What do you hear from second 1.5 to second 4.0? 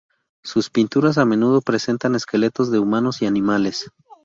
presentan esqueletos de humanos y animales.